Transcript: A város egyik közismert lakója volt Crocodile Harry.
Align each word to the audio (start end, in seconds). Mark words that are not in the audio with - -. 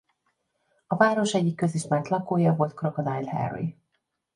A 0.87 0.95
város 0.95 1.33
egyik 1.33 1.55
közismert 1.55 2.07
lakója 2.07 2.55
volt 2.55 2.75
Crocodile 2.77 3.29
Harry. 3.29 3.75